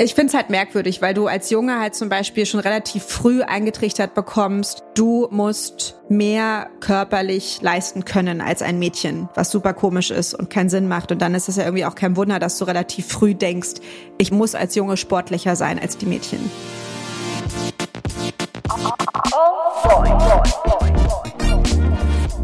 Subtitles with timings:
[0.00, 3.42] Ich finde es halt merkwürdig, weil du als Junge halt zum Beispiel schon relativ früh
[3.42, 10.34] eingetrichtert bekommst, du musst mehr körperlich leisten können als ein Mädchen, was super komisch ist
[10.34, 11.10] und keinen Sinn macht.
[11.10, 13.80] Und dann ist es ja irgendwie auch kein Wunder, dass du relativ früh denkst,
[14.18, 16.48] ich muss als Junge sportlicher sein als die Mädchen.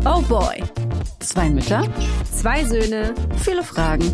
[0.05, 0.65] Oh boy.
[1.21, 1.85] Zwei Mütter,
[2.33, 4.13] zwei Söhne, viele Fragen.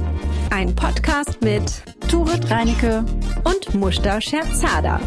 [0.50, 3.04] Ein Podcast mit Turit Reinecke
[3.44, 5.00] und Mushta Scherzada.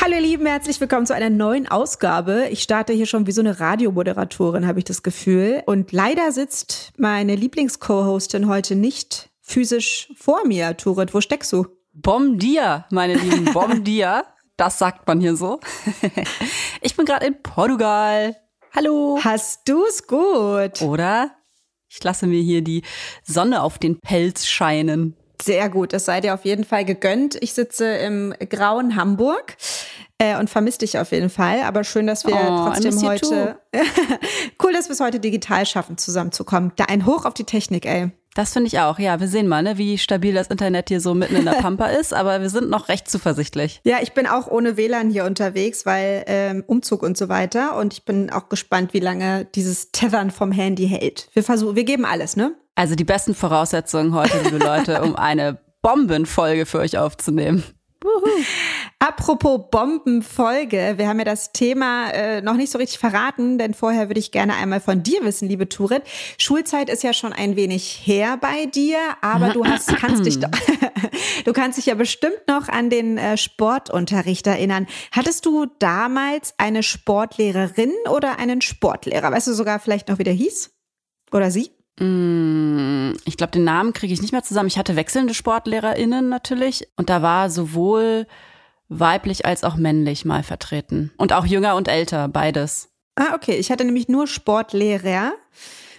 [0.00, 2.48] Hallo ihr Lieben, herzlich willkommen zu einer neuen Ausgabe.
[2.50, 5.62] Ich starte hier schon wie so eine Radiomoderatorin, habe ich das Gefühl.
[5.66, 10.76] Und leider sitzt meine Lieblings-Co-Hostin heute nicht physisch vor mir.
[10.76, 11.66] Turit, wo steckst du?
[11.92, 14.24] Bom dia, meine Lieben, bom dia.
[14.56, 15.60] Das sagt man hier so.
[16.80, 18.34] Ich bin gerade in Portugal.
[18.74, 19.18] Hallo.
[19.22, 20.80] Hast du's gut?
[20.82, 21.35] Oder?
[21.96, 22.82] Ich lasse mir hier die
[23.24, 25.14] Sonne auf den Pelz scheinen.
[25.42, 27.36] Sehr gut, das sei dir auf jeden Fall gegönnt.
[27.40, 29.56] Ich sitze im grauen Hamburg
[30.18, 31.62] äh, und vermisse dich auf jeden Fall.
[31.62, 33.58] Aber schön, dass wir Oh, trotzdem heute.
[34.62, 36.72] cool, dass wir es heute digital schaffen, zusammenzukommen.
[36.76, 38.10] Da ein Hoch auf die Technik, ey.
[38.36, 38.98] Das finde ich auch.
[38.98, 41.86] Ja, wir sehen mal, ne, wie stabil das Internet hier so mitten in der Pampa
[41.86, 43.80] ist, aber wir sind noch recht zuversichtlich.
[43.82, 47.78] Ja, ich bin auch ohne WLAN hier unterwegs, weil ähm, Umzug und so weiter.
[47.78, 51.30] Und ich bin auch gespannt, wie lange dieses Tethern vom Handy hält.
[51.32, 52.54] Wir versuchen, wir geben alles, ne?
[52.74, 57.64] Also die besten Voraussetzungen heute, liebe Leute, um eine Bombenfolge für euch aufzunehmen.
[58.98, 64.08] Apropos Bombenfolge, wir haben ja das Thema äh, noch nicht so richtig verraten, denn vorher
[64.08, 66.02] würde ich gerne einmal von dir wissen, liebe Turit.
[66.38, 70.50] Schulzeit ist ja schon ein wenig her bei dir, aber du hast, kannst dich doch,
[71.44, 74.86] du kannst dich ja bestimmt noch an den äh, Sportunterricht erinnern.
[75.12, 79.30] Hattest du damals eine Sportlehrerin oder einen Sportlehrer?
[79.30, 80.70] Weißt du sogar vielleicht noch, wie der hieß?
[81.32, 81.75] Oder sie?
[81.98, 84.68] Mm, Ich glaube, den Namen kriege ich nicht mehr zusammen.
[84.68, 88.26] Ich hatte wechselnde SportlehrerInnen natürlich und da war sowohl
[88.88, 91.12] weiblich als auch männlich mal vertreten.
[91.16, 92.88] Und auch jünger und älter, beides.
[93.16, 93.56] Ah, okay.
[93.56, 95.32] Ich hatte nämlich nur Sportlehrer.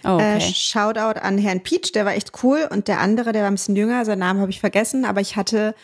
[0.04, 0.52] Oh, Äh, okay.
[0.54, 2.66] Shoutout an Herrn Peach, der war echt cool.
[2.70, 5.36] Und der andere, der war ein bisschen jünger, seinen Namen habe ich vergessen, aber ich
[5.36, 5.74] hatte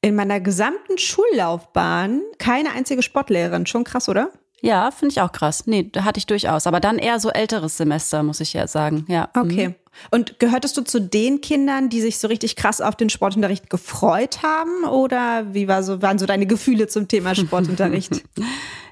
[0.00, 3.66] in meiner gesamten Schullaufbahn keine einzige Sportlehrerin.
[3.66, 4.30] Schon krass, oder?
[4.60, 5.66] Ja, finde ich auch krass.
[5.66, 6.66] Nee, da hatte ich durchaus.
[6.66, 9.04] Aber dann eher so älteres Semester, muss ich ja sagen.
[9.08, 9.28] Ja.
[9.36, 9.68] Okay.
[9.68, 9.74] Mhm.
[10.10, 14.42] Und gehörtest du zu den Kindern, die sich so richtig krass auf den Sportunterricht gefreut
[14.42, 14.84] haben?
[14.84, 18.22] Oder wie war so, waren so deine Gefühle zum Thema Sportunterricht?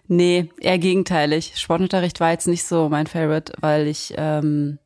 [0.08, 1.52] Nee, eher gegenteilig.
[1.56, 4.78] Sportunterricht war jetzt nicht so mein Favorite, weil ich, ähm,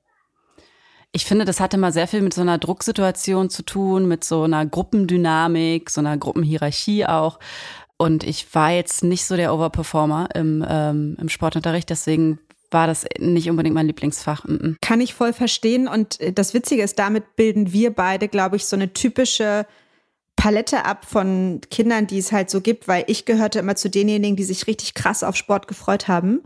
[1.13, 4.45] ich finde, das hatte mal sehr viel mit so einer Drucksituation zu tun, mit so
[4.45, 7.39] einer Gruppendynamik, so einer Gruppenhierarchie auch.
[8.01, 12.39] Und ich war jetzt nicht so der Overperformer im, ähm, im Sportunterricht, deswegen
[12.71, 14.45] war das nicht unbedingt mein Lieblingsfach.
[14.45, 14.77] Mm -mm.
[14.81, 15.87] Kann ich voll verstehen.
[15.87, 19.67] Und äh, das Witzige ist, damit bilden wir beide, glaube ich, so eine typische
[20.35, 24.35] Palette ab von Kindern, die es halt so gibt, weil ich gehörte immer zu denjenigen,
[24.35, 26.41] die sich richtig krass auf Sport gefreut haben.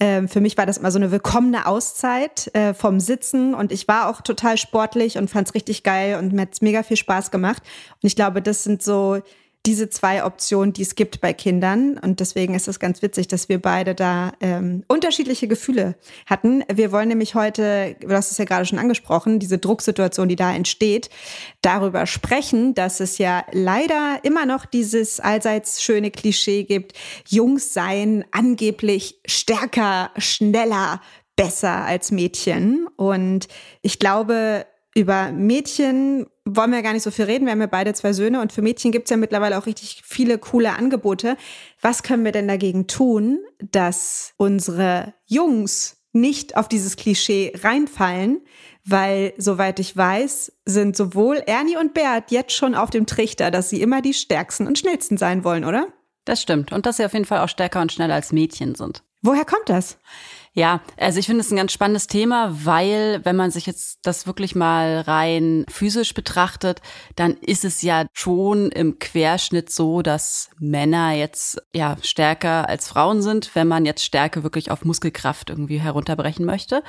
[0.00, 3.86] Ähm, für mich war das immer so eine willkommene Auszeit äh, vom Sitzen und ich
[3.86, 6.96] war auch total sportlich und fand es richtig geil und mir hat es mega viel
[6.96, 7.62] Spaß gemacht.
[8.02, 9.22] Und ich glaube, das sind so
[9.66, 11.98] diese zwei Optionen, die es gibt bei Kindern.
[11.98, 16.62] Und deswegen ist es ganz witzig, dass wir beide da ähm, unterschiedliche Gefühle hatten.
[16.72, 20.54] Wir wollen nämlich heute, du hast es ja gerade schon angesprochen, diese Drucksituation, die da
[20.54, 21.10] entsteht,
[21.62, 26.92] darüber sprechen, dass es ja leider immer noch dieses allseits schöne Klischee gibt,
[27.28, 31.00] Jungs seien angeblich stärker, schneller,
[31.34, 32.86] besser als Mädchen.
[32.96, 33.48] Und
[33.82, 37.44] ich glaube, über Mädchen wollen wir gar nicht so viel reden.
[37.44, 40.38] Wir haben ja beide zwei Söhne und für Mädchen gibt's ja mittlerweile auch richtig viele
[40.38, 41.36] coole Angebote.
[41.82, 48.40] Was können wir denn dagegen tun, dass unsere Jungs nicht auf dieses Klischee reinfallen?
[48.86, 53.68] Weil, soweit ich weiß, sind sowohl Ernie und Bert jetzt schon auf dem Trichter, dass
[53.68, 55.88] sie immer die stärksten und schnellsten sein wollen, oder?
[56.24, 56.72] Das stimmt.
[56.72, 59.02] Und dass sie auf jeden Fall auch stärker und schneller als Mädchen sind.
[59.20, 59.98] Woher kommt das?
[60.56, 64.26] Ja, also ich finde es ein ganz spannendes Thema, weil wenn man sich jetzt das
[64.26, 66.80] wirklich mal rein physisch betrachtet,
[67.14, 73.20] dann ist es ja schon im Querschnitt so, dass Männer jetzt ja stärker als Frauen
[73.20, 76.82] sind, wenn man jetzt Stärke wirklich auf Muskelkraft irgendwie herunterbrechen möchte.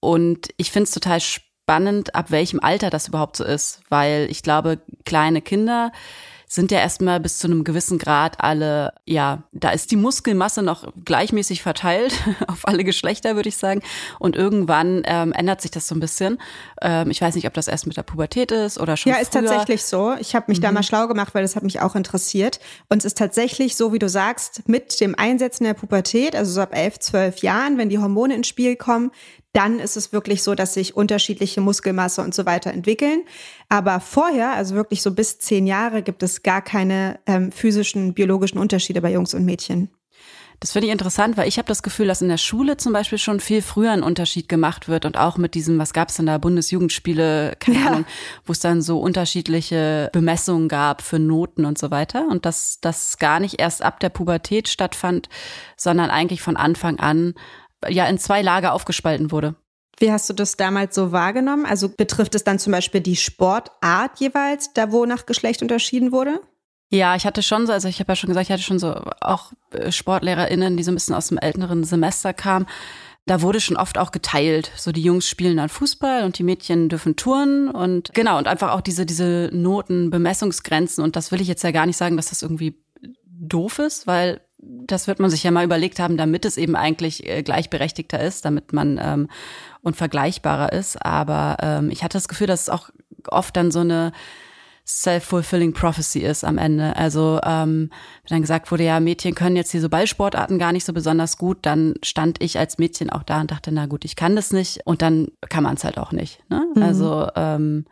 [0.00, 4.42] Und ich finde es total spannend, ab welchem Alter das überhaupt so ist, weil ich
[4.42, 5.92] glaube, kleine Kinder
[6.48, 10.90] sind ja erstmal bis zu einem gewissen Grad alle, ja, da ist die Muskelmasse noch
[11.04, 12.14] gleichmäßig verteilt
[12.46, 13.82] auf alle Geschlechter, würde ich sagen.
[14.18, 16.38] Und irgendwann ähm, ändert sich das so ein bisschen.
[16.80, 19.32] Ähm, ich weiß nicht, ob das erst mit der Pubertät ist oder schon Ja, ist
[19.32, 19.44] früher.
[19.44, 20.14] tatsächlich so.
[20.18, 22.60] Ich habe mich da mal schlau gemacht, weil das hat mich auch interessiert.
[22.88, 26.60] Und es ist tatsächlich so, wie du sagst, mit dem Einsetzen der Pubertät, also so
[26.62, 29.10] ab elf, zwölf Jahren, wenn die Hormone ins Spiel kommen,
[29.52, 33.24] dann ist es wirklich so, dass sich unterschiedliche Muskelmasse und so weiter entwickeln.
[33.68, 38.58] Aber vorher, also wirklich so bis zehn Jahre, gibt es gar keine ähm, physischen, biologischen
[38.58, 39.90] Unterschiede bei Jungs und Mädchen.
[40.60, 43.18] Das finde ich interessant, weil ich habe das Gefühl, dass in der Schule zum Beispiel
[43.18, 46.26] schon viel früher ein Unterschied gemacht wird und auch mit diesem, was gab es in
[46.26, 47.86] der Bundesjugendspiele, keine ja.
[47.86, 48.04] Ahnung,
[48.44, 53.18] wo es dann so unterschiedliche Bemessungen gab für Noten und so weiter und dass das
[53.18, 55.28] gar nicht erst ab der Pubertät stattfand,
[55.76, 57.34] sondern eigentlich von Anfang an
[57.86, 59.54] ja in zwei Lager aufgespalten wurde.
[59.98, 61.66] Wie hast du das damals so wahrgenommen?
[61.66, 66.40] Also betrifft es dann zum Beispiel die Sportart jeweils, da wo nach Geschlecht unterschieden wurde?
[66.90, 68.94] Ja, ich hatte schon so, also ich habe ja schon gesagt, ich hatte schon so
[69.20, 72.66] auch äh, SportlehrerInnen, die so ein bisschen aus dem älteren Semester kamen.
[73.26, 74.70] Da wurde schon oft auch geteilt.
[74.76, 78.72] So die Jungs spielen dann Fußball und die Mädchen dürfen touren und genau, und einfach
[78.72, 81.04] auch diese, diese Noten, Bemessungsgrenzen.
[81.04, 82.82] Und das will ich jetzt ja gar nicht sagen, dass das irgendwie
[83.26, 87.28] doof ist, weil das wird man sich ja mal überlegt haben, damit es eben eigentlich
[87.28, 89.28] äh, gleichberechtigter ist, damit man ähm,
[89.82, 91.04] und vergleichbarer ist.
[91.04, 92.90] Aber ähm, ich hatte das Gefühl, dass es auch
[93.28, 94.12] oft dann so eine
[94.86, 96.96] self-fulfilling prophecy ist am Ende.
[96.96, 97.90] Also ähm,
[98.22, 101.58] wenn dann gesagt wurde, ja, Mädchen können jetzt diese Ballsportarten gar nicht so besonders gut,
[101.62, 104.80] dann stand ich als Mädchen auch da und dachte, na gut, ich kann das nicht
[104.86, 106.40] und dann kann man es halt auch nicht.
[106.48, 106.66] Ne?
[106.74, 106.82] Mhm.
[106.82, 107.84] Also ähm,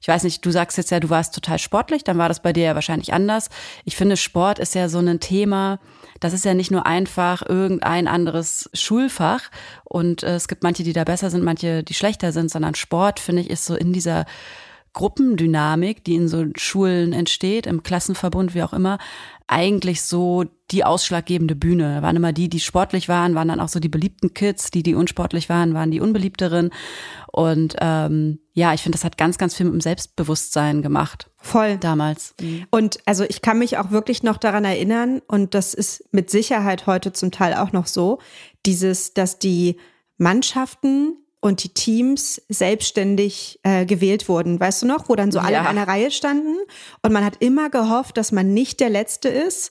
[0.00, 2.52] ich weiß nicht, du sagst jetzt ja, du warst total sportlich, dann war das bei
[2.52, 3.48] dir ja wahrscheinlich anders.
[3.84, 5.80] Ich finde, Sport ist ja so ein Thema,
[6.20, 9.50] das ist ja nicht nur einfach irgendein anderes Schulfach
[9.84, 13.20] und äh, es gibt manche, die da besser sind, manche, die schlechter sind, sondern Sport,
[13.20, 14.24] finde ich, ist so in dieser
[14.92, 18.98] Gruppendynamik, die in so Schulen entsteht, im Klassenverbund, wie auch immer,
[19.48, 21.96] eigentlich so die ausschlaggebende Bühne.
[21.96, 24.82] Da waren immer die, die sportlich waren, waren dann auch so die beliebten Kids, die,
[24.82, 26.70] die unsportlich waren, waren die unbeliebteren.
[27.32, 31.30] Und ähm, ja, ich finde, das hat ganz, ganz viel mit dem Selbstbewusstsein gemacht.
[31.38, 31.78] Voll.
[31.78, 32.34] Damals.
[32.40, 32.66] Mhm.
[32.70, 36.86] Und also ich kann mich auch wirklich noch daran erinnern, und das ist mit Sicherheit
[36.86, 38.18] heute zum Teil auch noch so,
[38.66, 39.78] dieses, dass die
[40.18, 44.58] Mannschaften und die Teams selbstständig äh, gewählt wurden.
[44.58, 45.60] Weißt du noch, wo dann so alle ja.
[45.60, 46.56] in einer Reihe standen
[47.02, 49.70] und man hat immer gehofft, dass man nicht der Letzte ist.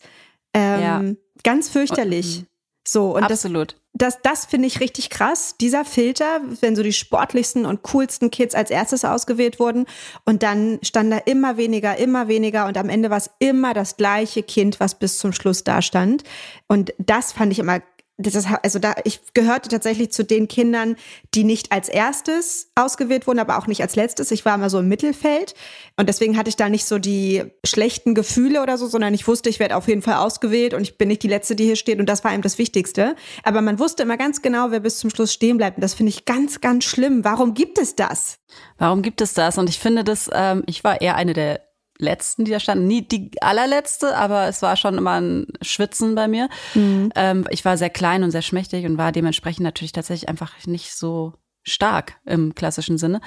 [0.53, 1.03] Ähm, ja.
[1.43, 2.39] Ganz fürchterlich.
[2.39, 2.47] Und,
[2.87, 3.75] so und absolut.
[3.93, 5.55] Das, das, das finde ich richtig krass.
[5.59, 9.85] Dieser Filter, wenn so die sportlichsten und coolsten Kids als erstes ausgewählt wurden
[10.23, 13.97] und dann stand da immer weniger, immer weniger und am Ende war es immer das
[13.97, 16.23] gleiche Kind, was bis zum Schluss da stand.
[16.67, 17.81] Und das fand ich immer
[18.17, 20.95] das also da, ich gehörte tatsächlich zu den Kindern,
[21.35, 24.31] die nicht als erstes ausgewählt wurden, aber auch nicht als letztes.
[24.31, 25.53] Ich war immer so im Mittelfeld
[25.97, 29.49] und deswegen hatte ich da nicht so die schlechten Gefühle oder so, sondern ich wusste,
[29.49, 31.99] ich werde auf jeden Fall ausgewählt und ich bin nicht die Letzte, die hier steht
[31.99, 33.15] und das war eben das Wichtigste.
[33.43, 36.09] Aber man wusste immer ganz genau, wer bis zum Schluss stehen bleibt und das finde
[36.09, 37.23] ich ganz, ganz schlimm.
[37.23, 38.39] Warum gibt es das?
[38.79, 39.59] Warum gibt es das?
[39.59, 41.66] Und ich finde das, ähm, ich war eher eine der
[41.99, 42.87] letzten, die da standen.
[42.87, 46.49] Nie die allerletzte, aber es war schon immer ein Schwitzen bei mir.
[46.73, 47.11] Mhm.
[47.15, 50.93] Ähm, ich war sehr klein und sehr schmächtig und war dementsprechend natürlich tatsächlich einfach nicht
[50.93, 51.33] so
[51.63, 53.21] stark im klassischen Sinne.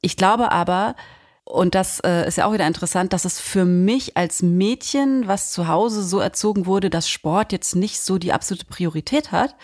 [0.00, 0.96] Ich glaube aber,
[1.44, 5.52] und das äh, ist ja auch wieder interessant, dass es für mich als Mädchen, was
[5.52, 9.54] zu Hause so erzogen wurde, dass Sport jetzt nicht so die absolute Priorität hat.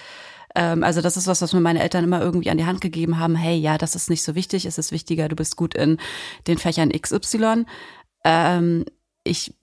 [0.55, 3.19] Ähm, also das ist was, was mir meine Eltern immer irgendwie an die Hand gegeben
[3.19, 3.35] haben.
[3.35, 5.99] Hey, ja, das ist nicht so wichtig, es ist wichtiger, du bist gut in
[6.47, 7.65] den Fächern XY.
[8.25, 8.85] Ähm,
[9.25, 9.55] ich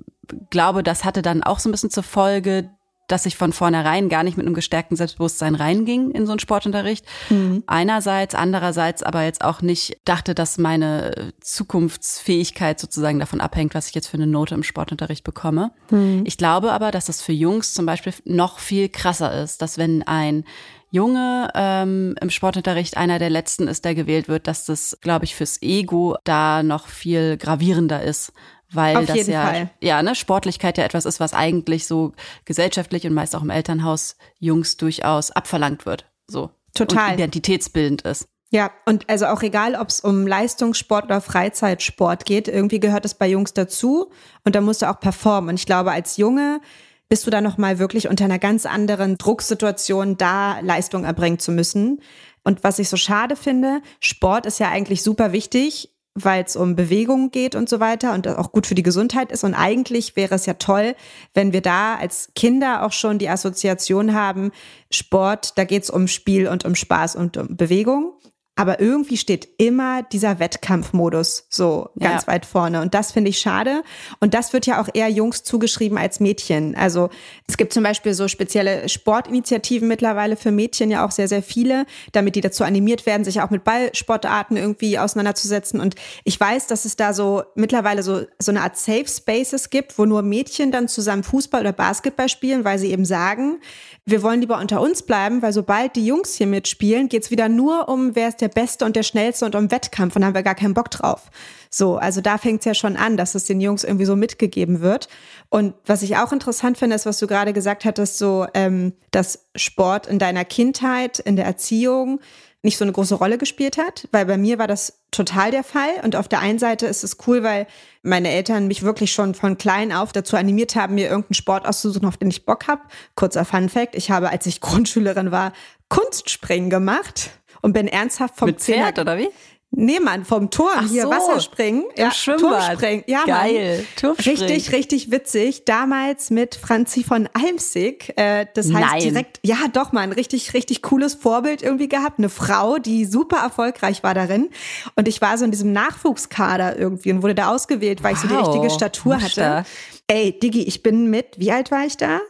[0.50, 2.69] glaube, das hatte dann auch so ein bisschen zur Folge,
[3.07, 7.06] dass ich von vornherein gar nicht mit einem gestärkten Selbstbewusstsein reinging in so einen Sportunterricht.
[7.30, 7.63] Mhm.
[7.65, 13.95] Einerseits, andererseits aber jetzt auch nicht dachte, dass meine Zukunftsfähigkeit sozusagen davon abhängt, was ich
[13.95, 15.71] jetzt für eine Note im Sportunterricht bekomme.
[15.90, 16.23] Mhm.
[16.26, 20.04] Ich glaube aber, dass das für Jungs zum Beispiel noch viel krasser ist, dass wenn
[20.04, 20.44] ein
[20.89, 25.35] Junge ähm, im Sportunterricht einer der letzten ist, der gewählt wird, dass das, glaube ich,
[25.35, 28.31] fürs Ego da noch viel gravierender ist.
[28.71, 29.69] Weil Auf das ja, Fall.
[29.81, 32.13] ja, ne, Sportlichkeit ja etwas ist, was eigentlich so
[32.44, 36.06] gesellschaftlich und meist auch im Elternhaus Jungs durchaus abverlangt wird.
[36.27, 36.51] So.
[36.73, 37.09] Total.
[37.09, 38.27] Und identitätsbildend ist.
[38.49, 43.13] Ja, und also auch egal, ob es um Leistungssport oder Freizeitsport geht, irgendwie gehört es
[43.13, 44.11] bei Jungs dazu
[44.45, 45.49] und da musst du auch performen.
[45.49, 46.61] Und ich glaube, als Junge
[47.09, 52.02] bist du da nochmal wirklich unter einer ganz anderen Drucksituation da Leistung erbringen zu müssen.
[52.44, 56.76] Und was ich so schade finde, Sport ist ja eigentlich super wichtig, weil es um
[56.76, 59.44] Bewegung geht und so weiter und auch gut für die Gesundheit ist.
[59.44, 60.95] Und eigentlich wäre es ja toll,
[61.33, 64.52] wenn wir da als Kinder auch schon die Assoziation haben,
[64.90, 68.14] Sport, da geht es um Spiel und um Spaß und um Bewegung.
[68.57, 72.33] Aber irgendwie steht immer dieser Wettkampfmodus so ganz ja.
[72.33, 72.81] weit vorne.
[72.81, 73.83] Und das finde ich schade.
[74.19, 76.76] Und das wird ja auch eher Jungs zugeschrieben als Mädchen.
[76.76, 77.11] Also
[77.47, 81.85] es gibt zum Beispiel so spezielle Sportinitiativen mittlerweile für Mädchen ja auch sehr, sehr viele,
[82.14, 85.80] damit die dazu animiert werden, sich auch mit Ballsportarten irgendwie auseinanderzusetzen.
[85.80, 89.99] Und ich weiß, dass es da so mittlerweile so, so eine Art Safe Spaces gibt,
[89.99, 93.59] wo nur Mädchen dann zusammen Fußball oder Basketball spielen, weil sie eben sagen,
[94.06, 97.90] wir wollen lieber unter uns bleiben, weil sobald die Jungs hier mitspielen, geht's wieder nur
[97.90, 100.56] um, wer ist der Beste und der Schnellste und um Wettkampf und haben wir gar
[100.56, 101.30] keinen Bock drauf.
[101.69, 105.07] So, also da fängt's ja schon an, dass es den Jungs irgendwie so mitgegeben wird.
[105.49, 109.47] Und was ich auch interessant finde, ist, was du gerade gesagt hattest, so, ähm, dass
[109.56, 112.19] Sport in deiner Kindheit, in der Erziehung,
[112.63, 115.89] nicht so eine große Rolle gespielt hat, weil bei mir war das total der Fall.
[116.04, 117.68] Und auf der einen Seite ist es cool, weil
[118.01, 122.07] meine Eltern mich wirklich schon von klein auf dazu animiert haben, mir irgendeinen Sport auszusuchen,
[122.07, 122.81] auf den ich Bock habe.
[123.16, 125.54] Kurzer Fun Fact, ich habe, als ich Grundschülerin war,
[125.89, 129.30] Kunstspringen gemacht und bin ernsthaft vom Mit Pferd, oder wie?
[129.69, 131.83] Nee, Mann, vom Turm Ach hier so, Wasserspringen.
[131.95, 132.68] Im ja, Schwimmbad.
[132.68, 133.04] Turmspringen.
[133.06, 133.85] Ja, Geil.
[133.97, 134.42] Turmspringen.
[134.42, 135.66] Richtig, richtig witzig.
[135.66, 138.14] Damals mit Franzi von Almsig.
[138.16, 139.02] Äh, das heißt Nein.
[139.02, 142.18] direkt, ja doch, Mann, richtig, richtig cooles Vorbild irgendwie gehabt.
[142.18, 144.49] Eine Frau, die super erfolgreich war darin.
[144.95, 148.23] Und ich war so in diesem Nachwuchskader irgendwie und wurde da ausgewählt, weil wow.
[148.23, 149.66] ich so die richtige Statur hatte.
[150.07, 152.21] Ey, Diggi, ich bin mit, wie alt war ich da?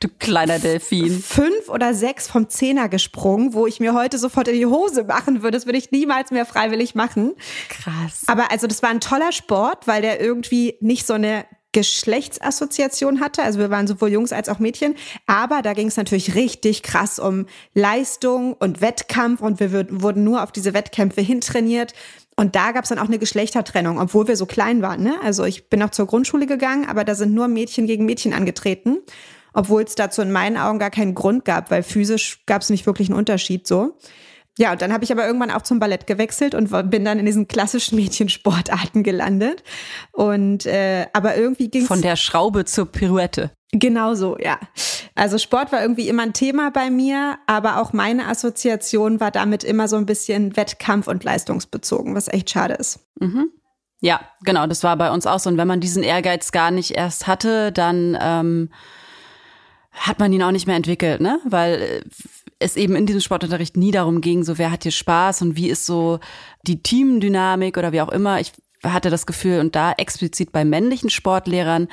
[0.00, 1.20] Du kleiner Delfin.
[1.20, 5.42] Fünf oder sechs vom Zehner gesprungen, wo ich mir heute sofort in die Hose machen
[5.42, 5.56] würde.
[5.56, 7.32] Das würde ich niemals mehr freiwillig machen.
[7.68, 8.24] Krass.
[8.26, 13.42] Aber also das war ein toller Sport, weil der irgendwie nicht so eine Geschlechtsassoziation hatte.
[13.42, 14.94] Also wir waren sowohl Jungs als auch Mädchen.
[15.26, 19.72] Aber da ging es natürlich richtig krass um Leistung und Wettkampf und wir
[20.02, 21.94] wurden nur auf diese Wettkämpfe hintrainiert.
[22.34, 25.02] Und da gab es dann auch eine Geschlechtertrennung, obwohl wir so klein waren.
[25.02, 25.16] Ne?
[25.22, 28.98] Also ich bin auch zur Grundschule gegangen, aber da sind nur Mädchen gegen Mädchen angetreten
[29.56, 32.84] obwohl es dazu in meinen Augen gar keinen Grund gab, weil physisch gab es nicht
[32.86, 33.96] wirklich einen Unterschied so.
[34.58, 37.26] Ja, und dann habe ich aber irgendwann auch zum Ballett gewechselt und bin dann in
[37.26, 39.64] diesen klassischen Mädchensportarten gelandet.
[40.12, 43.50] Und äh, aber irgendwie ging von der Schraube zur Pirouette.
[43.72, 44.58] Genau so, ja.
[45.14, 49.64] Also Sport war irgendwie immer ein Thema bei mir, aber auch meine Assoziation war damit
[49.64, 53.00] immer so ein bisschen Wettkampf und leistungsbezogen, was echt schade ist.
[53.20, 53.50] Mhm.
[54.00, 55.48] Ja, genau, das war bei uns auch so.
[55.48, 58.70] Und wenn man diesen Ehrgeiz gar nicht erst hatte, dann ähm,
[59.96, 61.40] hat man ihn auch nicht mehr entwickelt, ne?
[61.44, 62.00] Weil äh,
[62.58, 65.68] es eben in diesem Sportunterricht nie darum ging, so wer hat hier Spaß und wie
[65.68, 66.20] ist so
[66.62, 68.40] die Teamdynamik oder wie auch immer.
[68.40, 71.88] Ich hatte das Gefühl und da explizit bei männlichen Sportlehrern,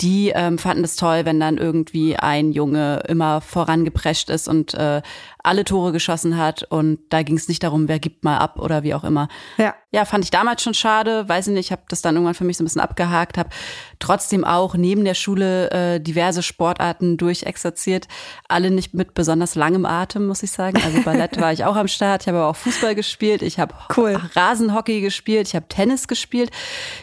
[0.00, 5.02] die ähm, fanden es toll, wenn dann irgendwie ein Junge immer vorangeprescht ist und äh,
[5.42, 8.82] alle Tore geschossen hat und da ging es nicht darum, wer gibt mal ab oder
[8.82, 9.28] wie auch immer.
[9.58, 12.34] Ja, ja fand ich damals schon schade, weiß ich nicht, ich habe das dann irgendwann
[12.34, 13.50] für mich so ein bisschen abgehakt, habe
[13.98, 18.06] trotzdem auch neben der Schule äh, diverse Sportarten durchexerziert,
[18.48, 20.80] alle nicht mit besonders langem Atem, muss ich sagen.
[20.84, 23.74] Also Ballett war ich auch am Start, ich habe aber auch Fußball gespielt, ich habe
[23.96, 24.20] cool.
[24.34, 26.50] Rasenhockey gespielt, ich habe Tennis gespielt,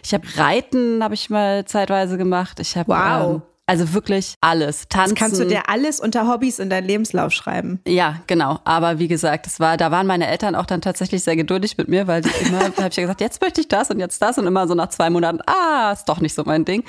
[0.03, 3.35] ich habe Reiten habe ich mal zeitweise gemacht, ich habe wow.
[3.35, 4.87] ähm, also wirklich alles.
[4.87, 5.15] Tanzen.
[5.15, 7.81] Das kannst du dir alles unter Hobbys in deinen Lebenslauf schreiben.
[7.85, 8.59] Ja, genau.
[8.63, 11.89] Aber wie gesagt, es war, da waren meine Eltern auch dann tatsächlich sehr geduldig mit
[11.89, 14.37] mir, weil die immer, habe ich ja gesagt, jetzt möchte ich das und jetzt das
[14.37, 16.85] und immer so nach zwei Monaten, ah, ist doch nicht so mein Ding.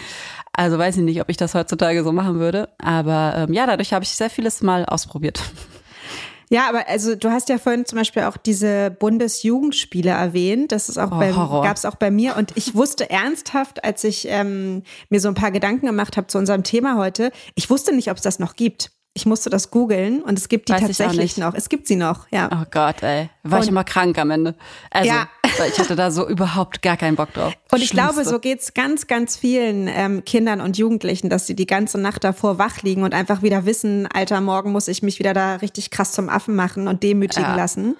[0.53, 2.69] Also weiß ich nicht, ob ich das heutzutage so machen würde.
[2.79, 5.41] Aber ähm, ja, dadurch habe ich sehr vieles mal ausprobiert.
[6.51, 10.73] Ja, aber also du hast ja vorhin zum Beispiel auch diese Bundesjugendspiele erwähnt.
[10.73, 12.37] Das ist auch oh, bei, gab's auch bei mir.
[12.37, 16.39] Und ich wusste ernsthaft, als ich ähm, mir so ein paar Gedanken gemacht habe zu
[16.39, 18.91] unserem Thema heute, ich wusste nicht, ob es das noch gibt.
[19.15, 21.55] Ich musste das googeln und es gibt die Weiß tatsächlich noch.
[21.55, 22.49] Es gibt sie noch, ja.
[22.53, 23.31] Oh Gott, ey.
[23.43, 24.55] War und, ich immer krank am Ende.
[24.91, 25.29] Also, ja.
[25.67, 27.55] Ich hatte da so überhaupt gar keinen Bock drauf.
[27.71, 28.15] Und ich Schlimmste.
[28.15, 32.25] glaube, so geht's ganz, ganz vielen ähm, Kindern und Jugendlichen, dass sie die ganze Nacht
[32.25, 35.91] davor wach liegen und einfach wieder wissen, Alter, morgen muss ich mich wieder da richtig
[35.91, 37.57] krass zum Affen machen und demütigen ja.
[37.57, 37.97] lassen.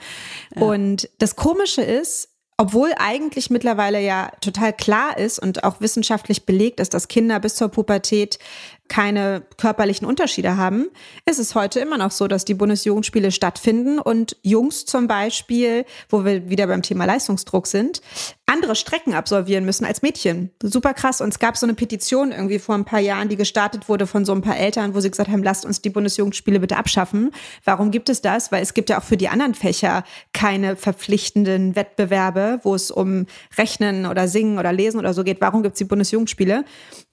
[0.55, 0.63] Ja.
[0.63, 2.29] Und das Komische ist,
[2.61, 7.55] obwohl eigentlich mittlerweile ja total klar ist und auch wissenschaftlich belegt ist, dass Kinder bis
[7.55, 8.41] zur Pubertät
[8.89, 10.89] keine körperlichen Unterschiede haben,
[11.27, 16.25] ist es heute immer noch so, dass die Bundesjugendspiele stattfinden und Jungs zum Beispiel, wo
[16.25, 18.01] wir wieder beim Thema Leistungsdruck sind,
[18.49, 20.51] andere Strecken absolvieren müssen als Mädchen.
[20.63, 21.21] Super krass.
[21.21, 24.25] Und es gab so eine Petition irgendwie vor ein paar Jahren, die gestartet wurde von
[24.25, 27.31] so ein paar Eltern, wo sie gesagt haben, lasst uns die Bundesjugendspiele bitte abschaffen.
[27.65, 28.51] Warum gibt es das?
[28.51, 30.03] Weil es gibt ja auch für die anderen Fächer
[30.33, 33.27] keine verpflichtenden Wettbewerbe, wo es um
[33.59, 35.41] Rechnen oder Singen oder Lesen oder so geht.
[35.41, 36.65] Warum gibt es die Bundesjugendspiele?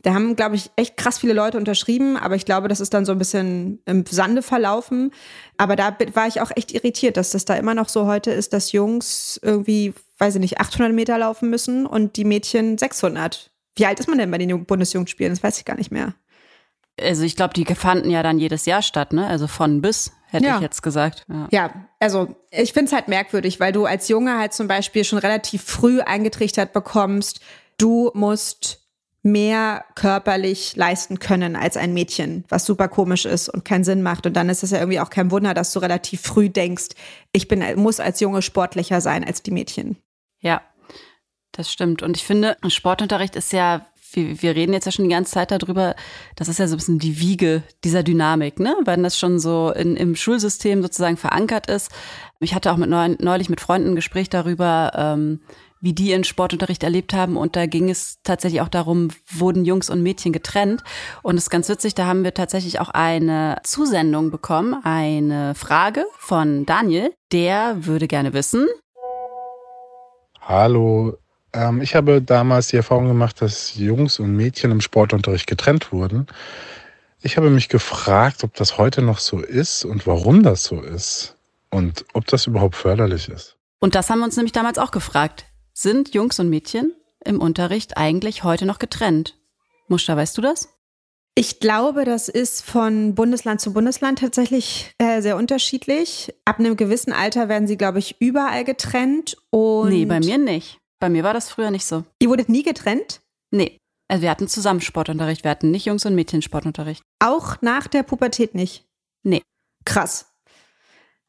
[0.01, 3.05] Da haben, glaube ich, echt krass viele Leute unterschrieben, aber ich glaube, das ist dann
[3.05, 5.11] so ein bisschen im Sande verlaufen.
[5.57, 8.53] Aber da war ich auch echt irritiert, dass das da immer noch so heute ist,
[8.53, 13.51] dass Jungs irgendwie, weiß ich nicht, 800 Meter laufen müssen und die Mädchen 600.
[13.75, 15.33] Wie alt ist man denn bei den Bundesjugendspielen?
[15.33, 16.13] Das weiß ich gar nicht mehr.
[17.01, 19.27] Also ich glaube, die fanden ja dann jedes Jahr statt, ne?
[19.27, 20.55] Also von bis, hätte Ja.
[20.55, 21.25] ich jetzt gesagt.
[21.27, 21.47] Ja.
[21.51, 25.19] Ja, also ich finde es halt merkwürdig, weil du als Junge halt zum Beispiel schon
[25.19, 27.41] relativ früh eingetrichtert bekommst,
[27.77, 28.84] du musst
[29.25, 34.27] mehr körperlich leisten können als ein Mädchen, was super komisch ist und keinen Sinn macht.
[34.27, 36.89] Und dann ist es ja irgendwie auch kein Wunder, dass du relativ früh denkst,
[37.31, 39.97] ich bin, muss als Junge sportlicher sein als die Mädchen.
[40.41, 40.61] Ja,
[41.53, 42.03] das stimmt.
[42.03, 45.49] Und ich finde, Sportunterricht ist ja, wir, wir reden jetzt ja schon die ganze Zeit
[45.49, 45.95] darüber,
[46.35, 48.75] das ist ja so ein bisschen die Wiege dieser Dynamik, ne?
[48.85, 51.89] Wenn das schon so in, im Schulsystem sozusagen verankert ist.
[52.39, 55.39] Ich hatte auch mit neu, neulich mit Freunden ein Gespräch darüber, ähm,
[55.85, 57.37] wie die ihren Sportunterricht erlebt haben.
[57.37, 60.83] Und da ging es tatsächlich auch darum, wurden Jungs und Mädchen getrennt.
[61.21, 66.05] Und es ist ganz witzig, da haben wir tatsächlich auch eine Zusendung bekommen, eine Frage
[66.17, 67.13] von Daniel.
[67.31, 68.67] Der würde gerne wissen,
[70.47, 71.17] Hallo.
[71.53, 76.27] Ähm, ich habe damals die Erfahrung gemacht, dass Jungs und Mädchen im Sportunterricht getrennt wurden.
[77.21, 81.35] Ich habe mich gefragt, ob das heute noch so ist und warum das so ist
[81.71, 83.57] und ob das überhaupt förderlich ist.
[83.79, 85.45] Und das haben wir uns nämlich damals auch gefragt.
[85.77, 89.37] Sind Jungs und Mädchen im Unterricht eigentlich heute noch getrennt?
[89.89, 90.69] Muster, weißt du das?
[91.37, 96.33] Ich glaube, das ist von Bundesland zu Bundesland tatsächlich äh, sehr unterschiedlich.
[96.45, 99.35] Ab einem gewissen Alter werden sie, glaube ich, überall getrennt.
[99.49, 100.79] Und nee, bei mir nicht.
[101.01, 102.05] Bei mir war das früher nicht so.
[102.19, 103.19] Ihr wurdet nie getrennt?
[103.51, 103.77] Nee.
[104.07, 107.03] Also wir hatten zusammen Sportunterricht, wir hatten nicht Jungs und Mädchen Sportunterricht.
[107.19, 108.85] Auch nach der Pubertät nicht?
[109.23, 109.41] Nee.
[109.83, 110.27] Krass.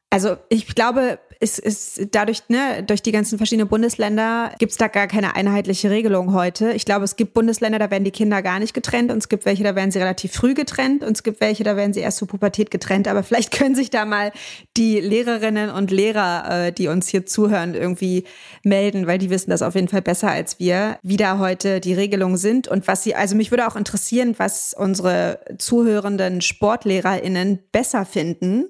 [0.09, 4.87] Also ich glaube, es ist dadurch, ne, durch die ganzen verschiedenen Bundesländer gibt es da
[4.87, 6.71] gar keine einheitliche Regelung heute.
[6.73, 9.45] Ich glaube, es gibt Bundesländer, da werden die Kinder gar nicht getrennt und es gibt
[9.45, 12.17] welche, da werden sie relativ früh getrennt und es gibt welche, da werden sie erst
[12.17, 13.07] zur Pubertät getrennt.
[13.07, 14.31] Aber vielleicht können sich da mal
[14.75, 18.23] die Lehrerinnen und Lehrer, äh, die uns hier zuhören, irgendwie
[18.63, 21.93] melden, weil die wissen das auf jeden Fall besser als wir, wie da heute die
[21.93, 28.05] Regelungen sind und was sie, also mich würde auch interessieren, was unsere zuhörenden SportlehrerInnen besser
[28.05, 28.69] finden.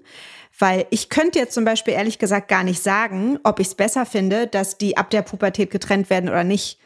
[0.59, 4.05] Weil ich könnte jetzt zum Beispiel ehrlich gesagt gar nicht sagen, ob ich es besser
[4.05, 6.79] finde, dass die ab der Pubertät getrennt werden oder nicht.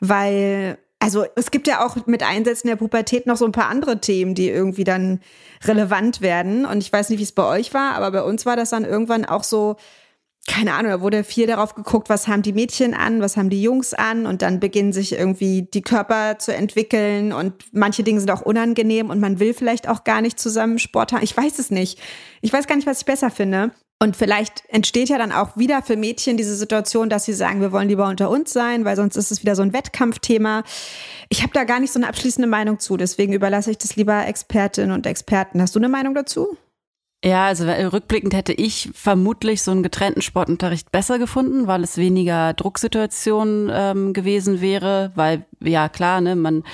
[0.00, 4.00] Weil, also es gibt ja auch mit Einsätzen der Pubertät noch so ein paar andere
[4.00, 5.20] Themen, die irgendwie dann
[5.64, 6.64] relevant werden.
[6.64, 8.84] Und ich weiß nicht, wie es bei euch war, aber bei uns war das dann
[8.84, 9.76] irgendwann auch so,
[10.48, 13.62] keine Ahnung, da wurde viel darauf geguckt, was haben die Mädchen an, was haben die
[13.62, 18.30] Jungs an und dann beginnen sich irgendwie die Körper zu entwickeln und manche Dinge sind
[18.30, 21.22] auch unangenehm und man will vielleicht auch gar nicht zusammen Sport haben.
[21.22, 22.00] Ich weiß es nicht.
[22.40, 23.70] Ich weiß gar nicht, was ich besser finde.
[24.00, 27.70] Und vielleicht entsteht ja dann auch wieder für Mädchen diese Situation, dass sie sagen, wir
[27.70, 30.64] wollen lieber unter uns sein, weil sonst ist es wieder so ein Wettkampfthema.
[31.28, 34.26] Ich habe da gar nicht so eine abschließende Meinung zu, deswegen überlasse ich das lieber
[34.26, 35.62] Expertinnen und Experten.
[35.62, 36.58] Hast du eine Meinung dazu?
[37.24, 42.52] Ja, also rückblickend hätte ich vermutlich so einen getrennten Sportunterricht besser gefunden, weil es weniger
[42.52, 46.64] Drucksituation ähm, gewesen wäre, weil ja klar, ne, man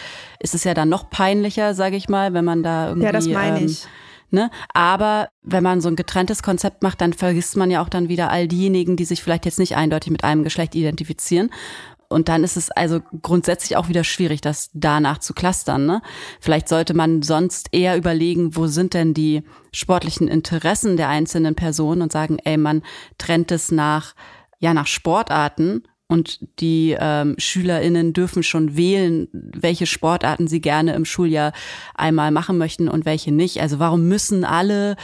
[0.40, 3.28] ist es ja dann noch peinlicher, sage ich mal, wenn man da irgendwie Ja, das
[3.28, 3.86] meine ähm, ich.
[4.30, 4.50] Ne?
[4.72, 8.30] Aber wenn man so ein getrenntes Konzept macht, dann vergisst man ja auch dann wieder
[8.30, 11.50] all diejenigen, die sich vielleicht jetzt nicht eindeutig mit einem Geschlecht identifizieren.
[12.08, 15.84] Und dann ist es also grundsätzlich auch wieder schwierig, das danach zu clustern.
[15.84, 16.00] Ne?
[16.40, 19.42] Vielleicht sollte man sonst eher überlegen, wo sind denn die
[19.72, 22.82] sportlichen Interessen der einzelnen Personen und sagen, ey, man
[23.18, 24.14] trennt es nach,
[24.58, 31.04] ja, nach Sportarten und die ähm, SchülerInnen dürfen schon wählen, welche Sportarten sie gerne im
[31.04, 31.52] Schuljahr
[31.94, 33.60] einmal machen möchten und welche nicht.
[33.60, 34.96] Also warum müssen alle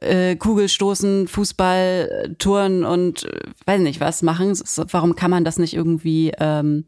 [0.00, 4.52] äh, Kugelstoßen, Fußball, Touren und äh, weiß nicht was machen?
[4.90, 6.84] Warum kann man das nicht irgendwie ähm,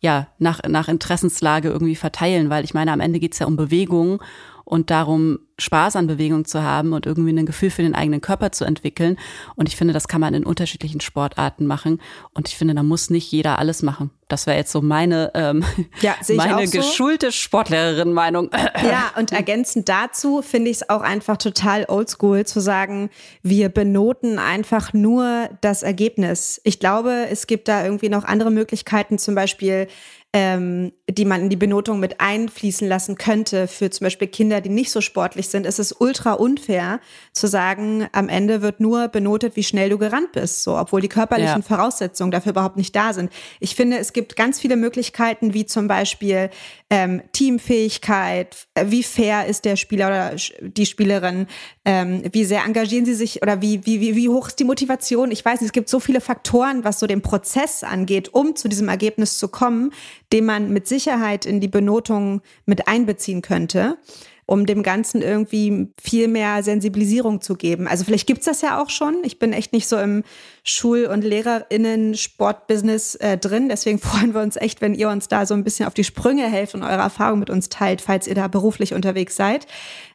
[0.00, 2.50] ja nach nach Interessenslage irgendwie verteilen?
[2.50, 4.22] Weil ich meine, am Ende geht's ja um Bewegung
[4.70, 8.52] und darum, Spaß an Bewegung zu haben und irgendwie ein Gefühl für den eigenen Körper
[8.52, 9.18] zu entwickeln.
[9.56, 12.00] Und ich finde, das kann man in unterschiedlichen Sportarten machen.
[12.34, 14.10] Und ich finde, da muss nicht jeder alles machen.
[14.28, 15.64] Das wäre jetzt so meine, ähm,
[16.00, 16.78] Ja, meine auch so.
[16.78, 18.50] geschulte Sportlehrerin-Meinung.
[18.82, 23.10] Ja, und ergänzend dazu finde ich es auch einfach total oldschool zu sagen,
[23.42, 26.60] wir benoten einfach nur das Ergebnis.
[26.64, 29.88] Ich glaube, es gibt da irgendwie noch andere Möglichkeiten, zum Beispiel
[30.32, 34.68] ähm, die man in die Benotung mit einfließen lassen könnte für zum Beispiel Kinder, die
[34.68, 35.66] nicht so sportlich sind.
[35.66, 37.00] Es ist ultra unfair
[37.32, 41.08] zu sagen, am Ende wird nur benotet, wie schnell du gerannt bist, so, obwohl die
[41.08, 41.62] körperlichen Ja.
[41.62, 43.32] Voraussetzungen dafür überhaupt nicht da sind.
[43.58, 46.50] Ich finde, es gibt ganz viele Möglichkeiten, wie zum Beispiel
[46.90, 51.48] ähm, Teamfähigkeit, äh, wie fair ist der Spieler oder die Spielerin,
[51.84, 55.32] ähm, wie sehr engagieren sie sich oder wie, wie, wie, wie hoch ist die Motivation?
[55.32, 58.68] Ich weiß nicht, es gibt so viele Faktoren, was so den Prozess angeht, um zu
[58.68, 59.92] diesem Ergebnis zu kommen,
[60.32, 63.98] den man mit Sicherheit in die Benotung mit einbeziehen könnte.
[64.46, 67.86] um dem Ganzen irgendwie viel mehr Sensibilisierung zu geben.
[67.86, 69.18] Also vielleicht gibt's das ja auch schon.
[69.22, 70.24] Ich bin echt nicht so im
[70.64, 73.68] Schul- und Lehrerinnen-Sportbusiness äh, drin.
[73.68, 76.50] Deswegen freuen wir uns echt, wenn ihr uns da so ein bisschen auf die Sprünge
[76.50, 79.68] helft und eure Erfahrungen mit uns teilt, falls ihr da beruflich unterwegs seid.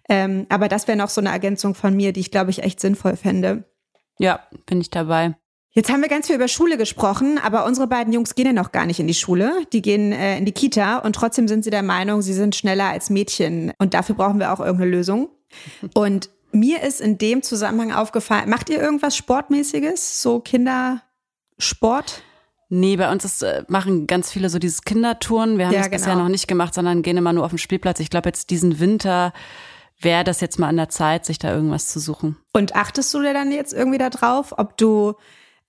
[0.10, 2.82] Ähm, aber das wäre noch so eine Ergänzung von mir, die ich, glaube ich, echt
[2.82, 3.64] sinnvoll fände.
[4.20, 5.36] Ja, bin ich dabei.
[5.78, 8.72] Jetzt haben wir ganz viel über Schule gesprochen, aber unsere beiden Jungs gehen ja noch
[8.72, 9.52] gar nicht in die Schule.
[9.74, 12.86] Die gehen äh, in die Kita und trotzdem sind sie der Meinung, sie sind schneller
[12.86, 13.74] als Mädchen.
[13.78, 15.30] Und dafür brauchen wir auch irgendeine Lösung.
[15.94, 20.22] Und mir ist in dem Zusammenhang aufgefallen, macht ihr irgendwas Sportmäßiges?
[20.22, 22.24] So Kindersport?
[22.70, 25.58] Nee, bei uns ist, äh, machen ganz viele so dieses Kindertouren.
[25.58, 26.24] Wir haben Ja, das bisher genau.
[26.24, 28.00] noch nicht gemacht, sondern gehen immer nur auf den Spielplatz.
[28.00, 29.34] Ich glaube, jetzt diesen Winter
[30.00, 32.38] wäre das jetzt mal an der Zeit, sich da irgendwas zu suchen.
[32.54, 35.14] Und achtest du dir dann jetzt irgendwie da drauf, ob du,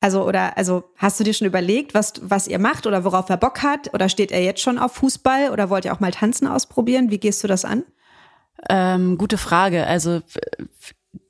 [0.00, 3.38] also, oder, also, hast du dir schon überlegt, was, was ihr macht oder worauf er
[3.38, 3.92] Bock hat?
[3.94, 7.10] Oder steht er jetzt schon auf Fußball oder wollt ihr auch mal tanzen ausprobieren?
[7.10, 7.82] Wie gehst du das an?
[8.68, 9.86] Ähm, gute Frage.
[9.86, 10.20] Also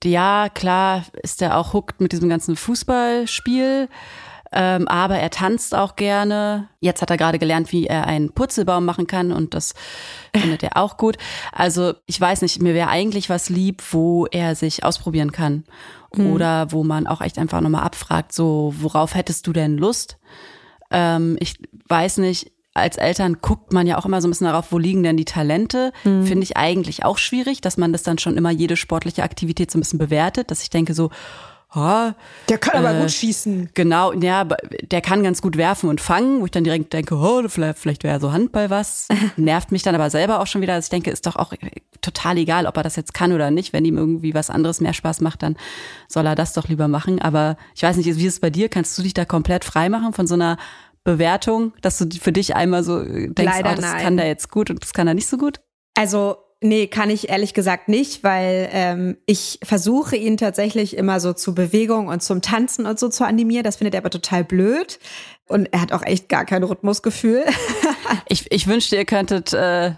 [0.05, 3.89] ja, klar ist er auch hooked mit diesem ganzen Fußballspiel.
[4.53, 6.69] Ähm, aber er tanzt auch gerne.
[6.81, 9.75] Jetzt hat er gerade gelernt, wie er einen Purzelbaum machen kann und das
[10.35, 11.17] findet er auch gut.
[11.53, 15.65] Also ich weiß nicht, mir wäre eigentlich was lieb, wo er sich ausprobieren kann.
[16.35, 20.19] Oder wo man auch echt einfach nochmal abfragt, so, worauf hättest du denn Lust?
[20.91, 24.71] Ähm, ich weiß nicht, als Eltern guckt man ja auch immer so ein bisschen darauf,
[24.71, 25.93] wo liegen denn die Talente.
[26.25, 29.79] Finde ich eigentlich auch schwierig, dass man das dann schon immer jede sportliche Aktivität so
[29.79, 31.11] ein bisschen bewertet, dass ich denke so,
[31.71, 32.15] ah,
[32.49, 33.71] Der kann aber gut schießen.
[33.75, 37.49] genau, ja, der kann ganz gut werfen und fangen, wo ich dann direkt denke, oh,
[37.49, 39.09] vielleicht, vielleicht wäre so Handball was.
[39.37, 41.53] Nervt mich dann aber selber auch schon wieder, dass ich denke, ist doch auch
[42.01, 43.73] total egal, ob er das jetzt kann oder nicht.
[43.73, 45.57] Wenn ihm irgendwie was anderes mehr Spaß macht, dann
[46.09, 47.21] soll er das doch lieber machen.
[47.21, 48.69] Aber ich weiß nicht, wie ist es bei dir?
[48.69, 50.57] Kannst du dich da komplett frei machen von so einer
[51.05, 54.03] Bewertung, dass du für dich einmal so denkst, Leider oh, das nein.
[54.03, 55.61] kann der jetzt gut und das kann er nicht so gut?
[55.95, 61.33] Also, nee, kann ich ehrlich gesagt nicht, weil ähm, ich versuche ihn tatsächlich immer so
[61.33, 63.65] zu Bewegung und zum Tanzen und so zu animieren.
[63.65, 64.99] Das findet er aber total blöd.
[65.49, 67.45] Und er hat auch echt gar kein Rhythmusgefühl.
[68.29, 69.93] Ich, ich wünschte, ihr könntet äh,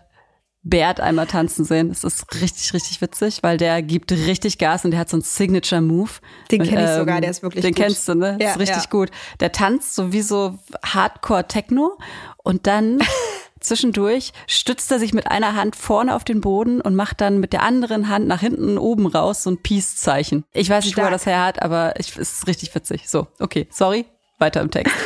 [0.63, 1.89] Bert einmal tanzen sehen.
[1.89, 5.23] Das ist richtig, richtig witzig, weil der gibt richtig Gas und der hat so einen
[5.23, 6.11] Signature-Move.
[6.51, 7.85] Den kenn ich Ähm, sogar, der ist wirklich Den gut.
[7.85, 8.37] kennst du, ne?
[8.41, 8.91] Ja, ist richtig ja.
[8.91, 9.11] gut.
[9.41, 11.99] Der tanzt sowieso Hardcore-Techno
[12.39, 12.99] und dann
[13.61, 17.53] zwischendurch stützt er sich mit einer Hand vorne auf den Boden und macht dann mit
[17.53, 20.45] der anderen Hand nach hinten oben raus so ein Peace-Zeichen.
[20.53, 23.09] Ich weiß nicht, wo er das her hat, aber ich, es ist richtig witzig.
[23.09, 24.07] So, okay, sorry.
[24.39, 24.95] Weiter im Text.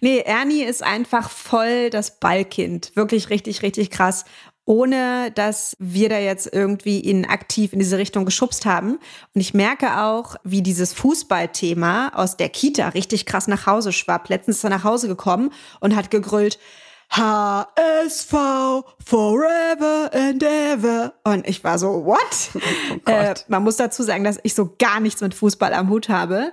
[0.00, 2.90] Nee, Ernie ist einfach voll das Ballkind.
[2.96, 4.24] Wirklich richtig, richtig krass.
[4.64, 8.98] Ohne dass wir da jetzt irgendwie ihn aktiv in diese Richtung geschubst haben.
[9.34, 14.28] Und ich merke auch, wie dieses Fußballthema aus der Kita richtig krass nach Hause schwappt.
[14.28, 16.58] Letztens ist er nach Hause gekommen und hat gegrüllt,
[17.12, 18.34] HSV
[19.04, 21.12] forever and ever.
[21.24, 22.50] Und ich war so, what?
[23.06, 26.52] äh, man muss dazu sagen, dass ich so gar nichts mit Fußball am Hut habe.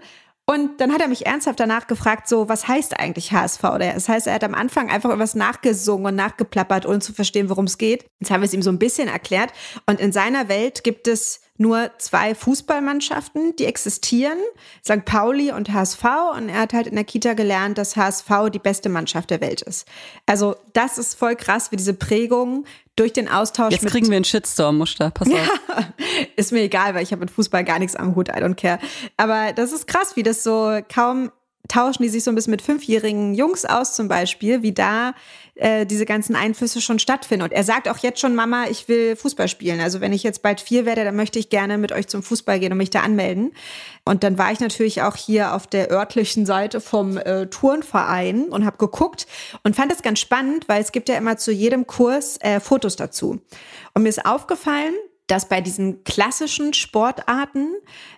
[0.50, 3.62] Und dann hat er mich ernsthaft danach gefragt, so, was heißt eigentlich HSV?
[3.78, 7.66] Das heißt, er hat am Anfang einfach irgendwas nachgesungen und nachgeplappert, ohne zu verstehen, worum
[7.66, 8.06] es geht.
[8.20, 9.52] Jetzt haben wir es ihm so ein bisschen erklärt.
[9.86, 14.40] Und in seiner Welt gibt es nur zwei Fußballmannschaften, die existieren,
[14.84, 15.06] St.
[15.06, 16.04] Pauli und HSV.
[16.36, 19.62] Und er hat halt in der Kita gelernt, dass HSV die beste Mannschaft der Welt
[19.62, 19.88] ist.
[20.26, 22.66] Also das ist voll krass, wie diese Prägung
[23.00, 25.10] durch den Austausch Jetzt kriegen wir einen Shitstorm, Muster.
[25.12, 25.60] Pass auf.
[26.36, 28.80] ist mir egal, weil ich habe mit Fußball gar nichts am Hut, I don't care.
[29.16, 31.32] Aber das ist krass, wie das so kaum
[31.68, 35.14] tauschen die sich so ein bisschen mit fünfjährigen Jungs aus zum Beispiel, wie da
[35.56, 37.44] äh, diese ganzen Einflüsse schon stattfinden.
[37.44, 39.82] Und er sagt auch jetzt schon, Mama, ich will Fußball spielen.
[39.82, 42.60] Also wenn ich jetzt bald vier werde, dann möchte ich gerne mit euch zum Fußball
[42.60, 43.52] gehen und mich da anmelden.
[44.06, 48.66] Und dann war ich natürlich auch hier auf der örtlichen Seite vom äh, Turnverein und
[48.66, 49.28] habe geguckt
[49.64, 52.96] und fand das ganz spannend, weil es gibt ja immer zu jedem Kurs äh, Fotos
[52.96, 53.42] dazu.
[53.94, 54.94] Und mir ist aufgefallen,
[55.30, 57.70] dass bei diesen klassischen Sportarten,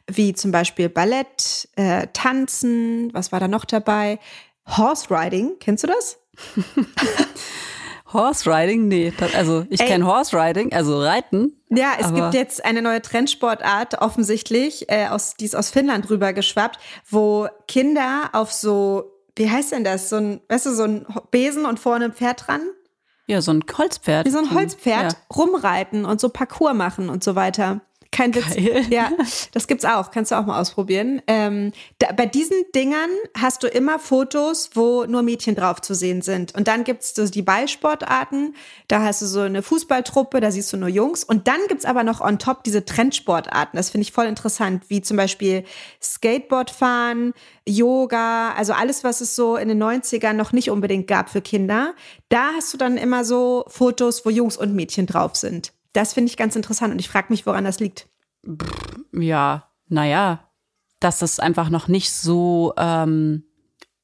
[0.08, 4.19] wie zum Beispiel Ballett, äh, Tanzen, was war da noch dabei?
[4.65, 6.17] Horse Riding, kennst du das?
[8.13, 8.88] Horse Riding?
[8.88, 11.62] Nee, das, also ich kenne Horse Riding, also Reiten.
[11.69, 16.80] Ja, es gibt jetzt eine neue Trendsportart, offensichtlich, äh, aus, die ist aus Finnland rübergeschwappt,
[17.10, 20.10] wo Kinder auf so, wie heißt denn das?
[20.10, 22.62] So ein, weißt du, so ein Besen und vorne ein Pferd dran?
[23.32, 24.26] Ja, so ein Holzpferd.
[24.26, 25.17] Wie so ein Holzpferd Ja.
[25.34, 27.80] rumreiten und so Parcours machen und so weiter.
[28.12, 28.56] Kein Witz.
[28.56, 28.86] Geil.
[28.89, 29.10] Ja,
[29.54, 30.12] das gibt's auch.
[30.12, 31.21] Kannst du auch mal ausprobieren.
[31.28, 36.21] Ähm, da, bei diesen Dingern hast du immer Fotos, wo nur Mädchen drauf zu sehen
[36.21, 36.54] sind.
[36.54, 38.56] Und dann gibt's so die Ballsportarten.
[38.89, 41.24] Da hast du so eine Fußballtruppe, da siehst du nur Jungs.
[41.24, 43.78] Und dann gibt's aber noch on top diese Trendsportarten.
[43.78, 45.63] Das finde ich voll interessant, wie zum Beispiel
[46.02, 47.34] Skateboardfahren,
[47.65, 51.93] Yoga, also alles, was es so in den 90ern noch nicht unbedingt gab für Kinder.
[52.28, 55.71] Da hast du dann immer so Fotos, wo Jungs und Mädchen drauf sind.
[55.93, 58.08] Das finde ich ganz interessant und ich frage mich, woran das liegt.
[59.12, 60.49] Ja, naja,
[60.99, 63.43] dass es einfach noch nicht so ähm,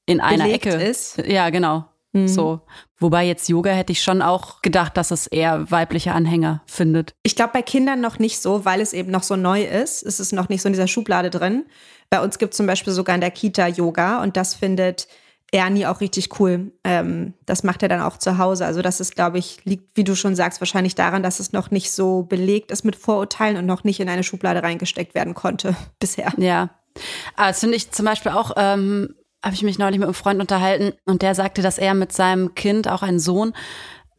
[0.05, 1.17] in einer Belegt Ecke ist.
[1.25, 1.85] Ja, genau.
[2.13, 2.27] Mhm.
[2.27, 2.61] So.
[2.99, 7.13] Wobei jetzt Yoga hätte ich schon auch gedacht, dass es eher weibliche Anhänger findet.
[7.23, 10.03] Ich glaube bei Kindern noch nicht so, weil es eben noch so neu ist.
[10.03, 11.65] Es ist noch nicht so in dieser Schublade drin.
[12.09, 15.07] Bei uns gibt es zum Beispiel sogar in der Kita Yoga und das findet
[15.51, 16.71] Ernie auch richtig cool.
[16.83, 18.65] Ähm, das macht er dann auch zu Hause.
[18.65, 21.71] Also das ist, glaube ich, liegt, wie du schon sagst, wahrscheinlich daran, dass es noch
[21.71, 25.75] nicht so belegt ist mit Vorurteilen und noch nicht in eine Schublade reingesteckt werden konnte
[25.99, 26.33] bisher.
[26.37, 26.69] Ja.
[27.35, 30.41] Aber das finde ich zum Beispiel auch, ähm, habe ich mich neulich mit einem Freund
[30.41, 33.53] unterhalten und der sagte, dass er mit seinem Kind, auch einen Sohn,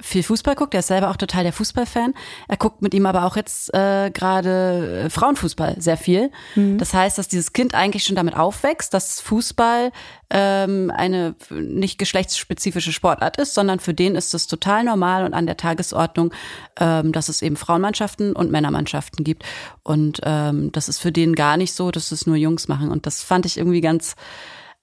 [0.00, 0.74] viel Fußball guckt.
[0.74, 2.14] Er ist selber auch total der Fußballfan.
[2.46, 6.30] Er guckt mit ihm aber auch jetzt äh, gerade äh, Frauenfußball sehr viel.
[6.78, 9.90] Das heißt, dass dieses Kind eigentlich schon damit aufwächst, dass Fußball
[10.30, 15.46] ähm, eine nicht geschlechtsspezifische Sportart ist, sondern für den ist es total normal und an
[15.46, 16.32] der Tagesordnung,
[16.78, 19.44] ähm, dass es eben Frauenmannschaften und Männermannschaften gibt.
[19.82, 22.90] Und ähm, das ist für den gar nicht so, dass es nur Jungs machen.
[22.90, 24.14] Und das fand ich irgendwie ganz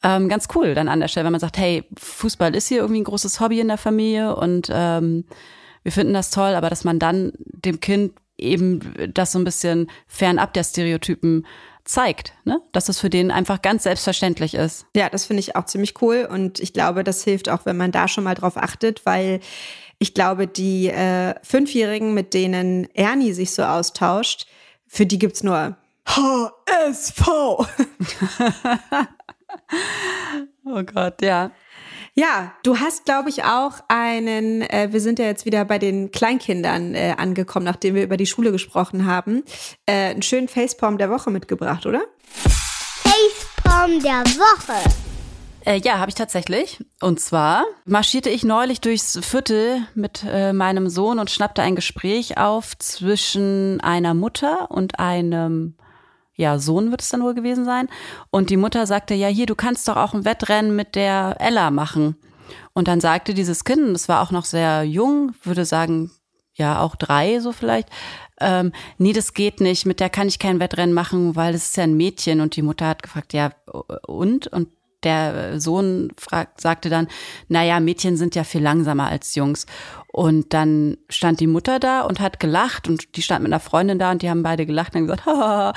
[0.06, 3.02] ähm, ganz cool dann an der Stelle, wenn man sagt, hey, Fußball ist hier irgendwie
[3.02, 5.26] ein großes Hobby in der Familie und ähm,
[5.82, 9.90] wir finden das toll, aber dass man dann dem Kind eben das so ein bisschen
[10.08, 11.48] fernab der Stereotypen
[11.86, 12.62] zeigt, ne?
[12.72, 14.86] dass es für den einfach ganz selbstverständlich ist.
[14.96, 17.92] Ja, das finde ich auch ziemlich cool und ich glaube, das hilft auch, wenn man
[17.92, 19.40] da schon mal drauf achtet, weil
[19.98, 24.46] ich glaube, die äh, Fünfjährigen, mit denen Ernie sich so austauscht,
[24.88, 27.24] für die gibt's nur HSV.
[30.68, 31.52] Oh Gott, ja.
[32.16, 36.12] Ja, du hast, glaube ich, auch einen, äh, wir sind ja jetzt wieder bei den
[36.12, 39.44] Kleinkindern äh, angekommen, nachdem wir über die Schule gesprochen haben,
[39.86, 42.02] äh, einen schönen Facepalm der Woche mitgebracht, oder?
[43.04, 44.90] Facepalm der Woche.
[45.66, 46.84] Äh, ja, habe ich tatsächlich.
[47.02, 52.38] Und zwar marschierte ich neulich durchs Viertel mit äh, meinem Sohn und schnappte ein Gespräch
[52.38, 55.76] auf zwischen einer Mutter und einem
[56.36, 57.88] ja, Sohn wird es dann wohl gewesen sein.
[58.30, 61.72] Und die Mutter sagte, ja, hier, du kannst doch auch ein Wettrennen mit der Ella
[61.72, 62.16] machen.
[62.74, 66.12] Und dann sagte dieses Kind, das war auch noch sehr jung, würde sagen,
[66.54, 67.90] ja, auch drei so vielleicht,
[68.40, 71.78] ähm, nee, das geht nicht, mit der kann ich kein Wettrennen machen, weil das ist
[71.78, 72.42] ja ein Mädchen.
[72.42, 73.52] Und die Mutter hat gefragt, ja,
[74.08, 74.48] und?
[74.48, 74.70] Und
[75.04, 77.08] der Sohn frag, sagte dann,
[77.48, 79.66] naja, Mädchen sind ja viel langsamer als Jungs.
[80.08, 84.00] Und dann stand die Mutter da und hat gelacht und die stand mit einer Freundin
[84.00, 85.74] da und die haben beide gelacht und gesagt, haha,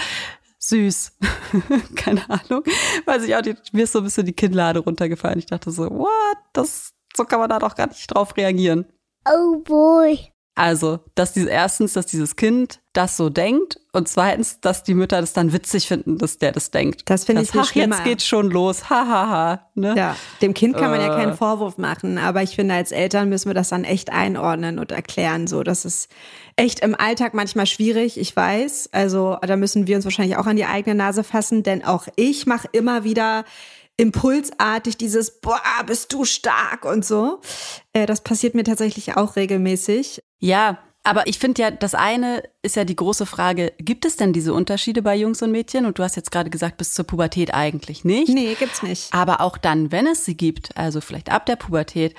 [0.59, 1.13] süß.
[1.97, 2.65] Keine Ahnung.
[3.05, 5.39] Weiß ich auch nicht, mir ist so ein bisschen die Kinnlade runtergefallen.
[5.39, 6.39] Ich dachte so, what?
[6.53, 8.87] Das, so kann man da doch gar nicht drauf reagieren.
[9.29, 10.33] Oh boy.
[10.59, 15.21] Also, dass die, erstens, dass dieses Kind das so denkt und zweitens, dass die Mütter
[15.21, 17.09] das dann witzig finden, dass der das denkt.
[17.09, 18.91] Das finde ich Ach, jetzt geht's schon los.
[18.91, 19.07] Hahaha.
[19.07, 19.95] Ha, ha, ne?
[19.97, 21.17] Ja, dem Kind kann man ja Äh.
[21.17, 24.91] keinen Vorwurf machen, aber ich finde, als Eltern müssen wir das dann echt einordnen und
[24.91, 25.47] erklären.
[25.47, 26.11] So, das ist
[26.57, 28.89] echt im Alltag manchmal schwierig, ich weiß.
[28.91, 32.47] Also da müssen wir uns wahrscheinlich auch an die eigene Nase fassen, denn auch ich
[32.47, 33.45] mache immer wieder
[33.97, 37.41] impulsartig dieses Boah, bist du stark und so.
[37.93, 40.23] Äh, das passiert mir tatsächlich auch regelmäßig.
[40.39, 44.33] Ja, aber ich finde ja, das eine ist ja die große Frage, gibt es denn
[44.33, 45.87] diese Unterschiede bei Jungs und Mädchen?
[45.87, 48.29] Und du hast jetzt gerade gesagt, bis zur Pubertät eigentlich nicht.
[48.29, 49.13] Nee, gibt's nicht.
[49.15, 52.15] Aber auch dann, wenn es sie gibt, also vielleicht ab der Pubertät,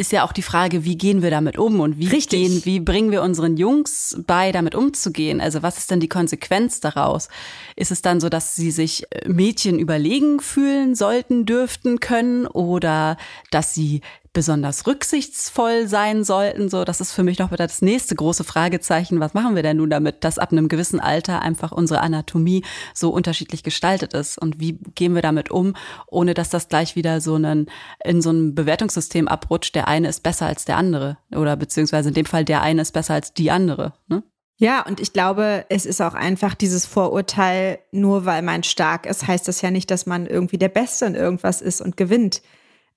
[0.00, 2.40] ist ja auch die Frage, wie gehen wir damit um und wie Richtig.
[2.40, 5.42] gehen, wie bringen wir unseren Jungs bei, damit umzugehen?
[5.42, 7.28] Also was ist denn die Konsequenz daraus?
[7.76, 13.18] Ist es dann so, dass sie sich äh, Mädchen überlegen fühlen sollten, dürften, können oder
[13.50, 14.00] dass sie
[14.32, 16.68] besonders rücksichtsvoll sein sollten?
[16.68, 19.20] So, das ist für mich noch wieder das nächste große Fragezeichen.
[19.20, 22.64] Was machen wir denn nun damit, dass ab einem gewissen Alter einfach unsere Anatomie
[22.94, 24.38] so unterschiedlich gestaltet ist?
[24.38, 25.74] Und wie gehen wir damit um,
[26.06, 27.66] ohne dass das gleich wieder so einen,
[28.04, 31.18] in so ein Bewertungssystem abrutscht, der eine ist besser als der andere?
[31.34, 34.22] Oder beziehungsweise in dem Fall der eine ist besser als die andere, ne?
[34.60, 39.26] Ja, und ich glaube, es ist auch einfach dieses Vorurteil, nur weil man stark ist,
[39.26, 42.42] heißt das ja nicht, dass man irgendwie der Beste in irgendwas ist und gewinnt.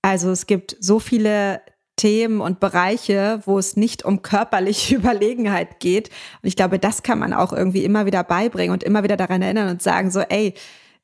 [0.04, 1.62] Also es gibt so viele
[1.96, 6.10] Themen und Bereiche, wo es nicht um körperliche Überlegenheit geht.
[6.42, 9.42] Und ich glaube, das kann man auch irgendwie immer wieder beibringen und immer wieder daran
[9.42, 10.54] erinnern und sagen so, ey,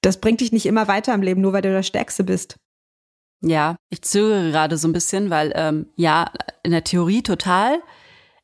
[0.01, 2.57] das bringt dich nicht immer weiter im Leben, nur weil du der Stärkste bist.
[3.41, 6.31] Ja, ich zögere gerade so ein bisschen, weil ähm, ja,
[6.63, 7.79] in der Theorie total.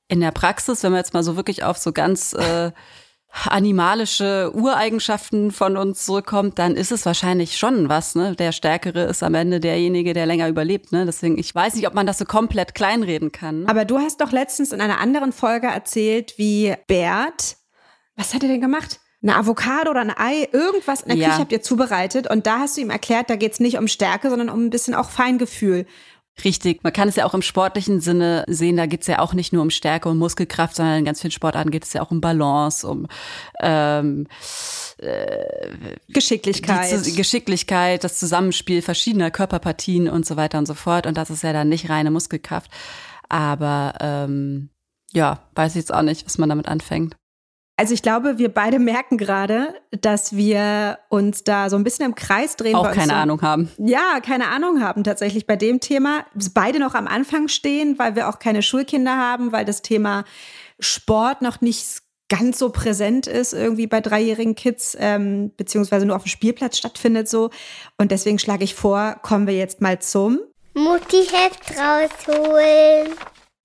[0.07, 2.71] In der Praxis, wenn wir jetzt mal so wirklich auf so ganz äh,
[3.47, 8.35] animalische Ureigenschaften von uns zurückkommt, dann ist es wahrscheinlich schon was, ne?
[8.35, 11.05] Der Stärkere ist am Ende derjenige, der länger überlebt, ne?
[11.05, 13.65] Deswegen, ich weiß nicht, ob man das so komplett kleinreden kann.
[13.67, 17.57] Aber du hast doch letztens in einer anderen Folge erzählt, wie Bert,
[18.15, 18.99] was hat er denn gemacht?
[19.21, 21.29] Eine Avocado oder ein Ei, irgendwas in der Ja.
[21.29, 24.29] Küche habt ihr zubereitet und da hast du ihm erklärt, da geht's nicht um Stärke,
[24.29, 25.87] sondern um ein bisschen auch Feingefühl.
[26.43, 26.83] Richtig.
[26.83, 29.53] Man kann es ja auch im sportlichen Sinne sehen, da geht es ja auch nicht
[29.53, 32.19] nur um Stärke und Muskelkraft, sondern in ganz vielen Sportarten geht es ja auch um
[32.19, 33.07] Balance, um
[33.61, 34.27] ähm,
[34.97, 37.03] äh, Geschicklichkeit.
[37.15, 41.07] Geschicklichkeit, das Zusammenspiel verschiedener Körperpartien und so weiter und so fort.
[41.07, 42.69] Und das ist ja dann nicht reine Muskelkraft.
[43.29, 44.69] Aber ähm,
[45.13, 47.15] ja, weiß ich jetzt auch nicht, was man damit anfängt.
[47.77, 52.15] Also ich glaube, wir beide merken gerade, dass wir uns da so ein bisschen im
[52.15, 52.75] Kreis drehen.
[52.75, 53.71] Auch keine so, Ahnung haben.
[53.77, 56.25] Ja, keine Ahnung haben tatsächlich bei dem Thema.
[56.53, 60.23] Beide noch am Anfang stehen, weil wir auch keine Schulkinder haben, weil das Thema
[60.79, 66.23] Sport noch nicht ganz so präsent ist irgendwie bei dreijährigen Kids, ähm, beziehungsweise nur auf
[66.23, 67.51] dem Spielplatz stattfindet so.
[67.97, 70.39] Und deswegen schlage ich vor, kommen wir jetzt mal zum
[70.73, 73.13] Mutti-Heft rausholen.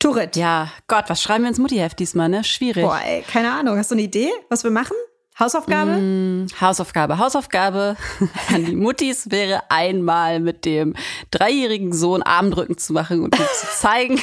[0.01, 0.35] Turit.
[0.35, 2.43] Ja, Gott, was schreiben wir ins Muttiheft diesmal, ne?
[2.43, 2.85] Schwierig.
[2.85, 3.77] Boah, ey, keine Ahnung.
[3.77, 4.97] Hast du eine Idee, was wir machen?
[5.39, 5.93] Hausaufgabe?
[5.93, 7.19] Mm, Hausaufgabe.
[7.19, 7.97] Hausaufgabe
[8.49, 10.95] an die Muttis wäre einmal mit dem
[11.31, 14.21] dreijährigen Sohn Armdrücken zu machen und ihm zu zeigen,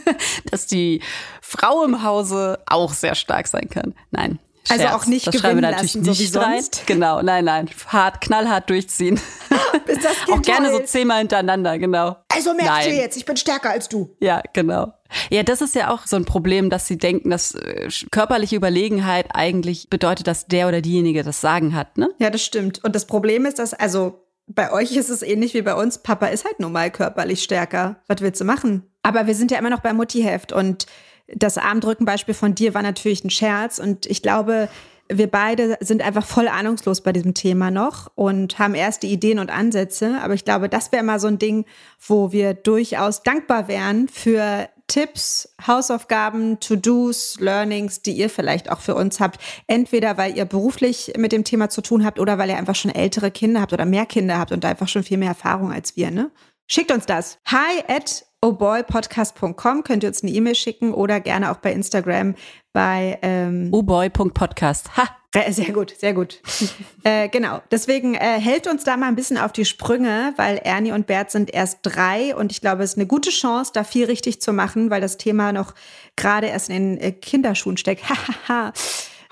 [0.50, 1.00] dass die
[1.40, 3.94] Frau im Hause auch sehr stark sein kann.
[4.10, 4.40] Nein.
[4.70, 4.92] Also Scherz.
[4.92, 6.78] Also auch nicht das gewinnen lassen, so wie sonst.
[6.78, 6.86] Rein.
[6.86, 7.70] Genau, nein, nein.
[7.86, 9.20] Hart, knallhart durchziehen.
[9.86, 12.16] Bis das kind auch gerne so zehnmal hintereinander, genau.
[12.28, 14.16] Also merkst du jetzt, ich bin stärker als du.
[14.20, 14.92] Ja, genau.
[15.30, 19.26] Ja, das ist ja auch so ein Problem, dass sie denken, dass äh, körperliche Überlegenheit
[19.34, 22.10] eigentlich bedeutet, dass der oder diejenige das Sagen hat, ne?
[22.18, 22.84] Ja, das stimmt.
[22.84, 25.98] Und das Problem ist, dass, also bei euch ist es ähnlich wie bei uns.
[25.98, 27.96] Papa ist halt nun mal körperlich stärker.
[28.08, 28.84] Was willst du machen?
[29.02, 30.86] Aber wir sind ja immer noch bei Muttiheft und
[31.34, 34.68] das Armdrückenbeispiel von dir war natürlich ein Scherz und ich glaube,
[35.12, 39.50] wir beide sind einfach voll ahnungslos bei diesem Thema noch und haben erste Ideen und
[39.50, 40.18] Ansätze.
[40.22, 41.64] Aber ich glaube, das wäre mal so ein Ding,
[42.06, 48.94] wo wir durchaus dankbar wären für Tipps, Hausaufgaben, To-Dos, Learnings, die ihr vielleicht auch für
[48.94, 49.40] uns habt.
[49.66, 52.92] Entweder weil ihr beruflich mit dem Thema zu tun habt oder weil ihr einfach schon
[52.92, 56.10] ältere Kinder habt oder mehr Kinder habt und einfach schon viel mehr Erfahrung als wir,
[56.10, 56.30] ne?
[56.66, 57.38] Schickt uns das.
[57.46, 62.34] Hi at ohboypodcast.com könnt ihr uns eine E-Mail schicken oder gerne auch bei Instagram
[62.72, 64.96] bei ähm, ohboy.podcast.
[64.96, 65.08] Ha!
[65.50, 66.40] Sehr gut, sehr gut.
[67.04, 67.62] äh, genau.
[67.70, 71.30] Deswegen äh, hält uns da mal ein bisschen auf die Sprünge, weil Ernie und Bert
[71.30, 74.52] sind erst drei und ich glaube, es ist eine gute Chance, da viel richtig zu
[74.52, 75.74] machen, weil das Thema noch
[76.16, 78.02] gerade erst in den äh, Kinderschuhen steckt.
[78.48, 78.72] Hahaha.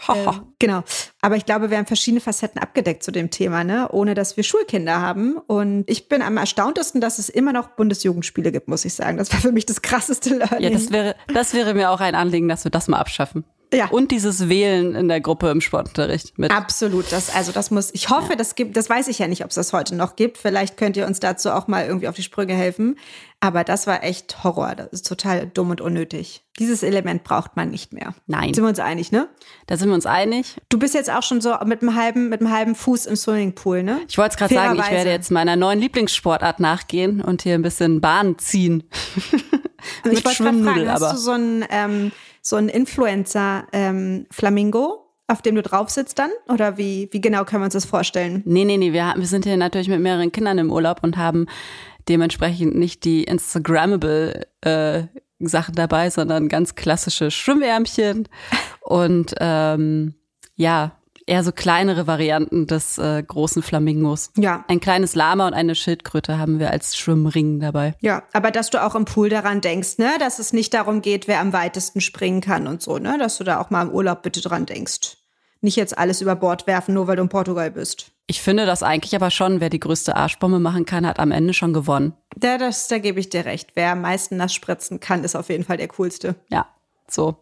[0.09, 0.83] Ähm, genau.
[1.21, 3.89] Aber ich glaube, wir haben verschiedene Facetten abgedeckt zu dem Thema, ne?
[3.91, 5.37] ohne dass wir Schulkinder haben.
[5.37, 9.19] Und ich bin am erstauntesten, dass es immer noch Bundesjugendspiele gibt, muss ich sagen.
[9.19, 10.61] Das war für mich das krasseste Learning.
[10.61, 13.45] Ja, das wäre, das wäre mir auch ein Anliegen, dass wir das mal abschaffen.
[13.73, 13.89] Ja.
[13.89, 16.51] Und dieses Wählen in der Gruppe im Sportunterricht mit.
[16.51, 17.13] Absolut.
[17.13, 18.37] Das, also das muss, ich hoffe, ja.
[18.37, 20.39] das gibt, das weiß ich ja nicht, ob es das heute noch gibt.
[20.39, 22.97] Vielleicht könnt ihr uns dazu auch mal irgendwie auf die Sprünge helfen.
[23.41, 24.75] Aber das war echt Horror.
[24.75, 26.43] Das ist total dumm und unnötig.
[26.59, 28.15] Dieses Element braucht man nicht mehr.
[28.27, 28.53] Nein.
[28.53, 29.29] Sind wir uns einig, ne?
[29.67, 30.57] Da sind wir uns einig.
[30.69, 33.85] Du bist jetzt auch schon so mit einem halben, mit einem halben Fuß im Swimmingpool,
[33.85, 34.01] ne?
[34.09, 37.63] Ich wollte es gerade sagen, ich werde jetzt meiner neuen Lieblingssportart nachgehen und hier ein
[37.63, 38.83] bisschen Bahn ziehen.
[40.05, 42.11] ich wollte gerade fragen, hast du so ein, ähm,
[42.49, 46.31] so ein Influencer-Flamingo, ähm, auf dem du drauf sitzt dann?
[46.49, 48.43] Oder wie, wie genau können wir uns das vorstellen?
[48.47, 48.95] Nee, nee, nee.
[48.95, 51.47] Wir, wir sind hier natürlich mit mehreren Kindern im Urlaub und haben
[52.09, 55.03] dementsprechend nicht die Instagrammable äh,
[55.41, 58.29] Sachen dabei, sondern ganz klassische Schwimmärmchen
[58.81, 60.15] und ähm,
[60.57, 60.98] ja,
[61.29, 64.31] eher so kleinere Varianten des äh, großen Flamingos.
[64.37, 64.65] Ja.
[64.69, 67.95] Ein kleines Lama und eine Schildkröte haben wir als Schwimmring dabei.
[68.01, 71.29] Ja, aber dass du auch im Pool daran denkst, ne, dass es nicht darum geht,
[71.29, 74.23] wer am weitesten springen kann und so, ne, dass du da auch mal im Urlaub
[74.23, 75.17] bitte dran denkst.
[75.61, 78.13] Nicht jetzt alles über Bord werfen, nur weil du in Portugal bist.
[78.29, 81.53] Ich finde das eigentlich aber schon, wer die größte Arschbombe machen kann, hat am Ende
[81.53, 82.13] schon gewonnen.
[82.41, 83.71] Ja, das, da gebe ich dir recht.
[83.75, 86.37] Wer am meisten nass spritzen kann, ist auf jeden Fall der coolste.
[86.49, 86.69] Ja,
[87.09, 87.37] so.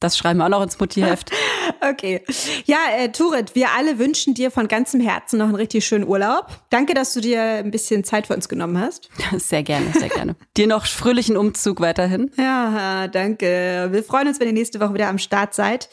[0.00, 1.30] Das schreiben wir auch noch ins Muttiheft.
[1.80, 2.22] okay.
[2.66, 6.48] Ja, äh, Turit, wir alle wünschen dir von ganzem Herzen noch einen richtig schönen Urlaub.
[6.70, 9.08] Danke, dass du dir ein bisschen Zeit für uns genommen hast.
[9.38, 10.36] Sehr gerne, sehr gerne.
[10.56, 12.30] dir noch fröhlichen Umzug weiterhin.
[12.36, 13.88] Ja, danke.
[13.90, 15.88] Wir freuen uns, wenn ihr nächste Woche wieder am Start seid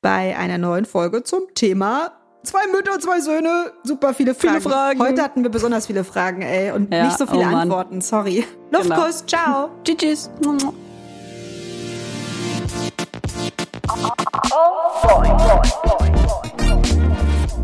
[0.00, 2.12] bei einer neuen Folge zum Thema
[2.44, 4.60] Zwei Mütter, zwei Söhne, super viele Fragen.
[4.60, 5.00] Viele Fragen.
[5.00, 8.44] Heute hatten wir besonders viele Fragen, ey, und ja, nicht so viele oh Antworten, sorry.
[8.70, 9.44] Luftkuss, genau.
[9.44, 9.70] ciao.
[9.84, 10.30] Tschüss.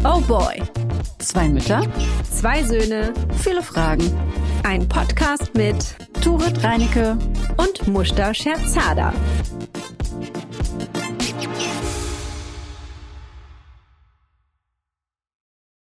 [0.05, 0.63] Oh boy.
[1.19, 1.83] Zwei Mütter,
[2.31, 4.11] zwei Söhne, viele Fragen.
[4.63, 7.19] Ein Podcast mit Turit Reinecke
[7.57, 9.13] und Mushta Scherzada.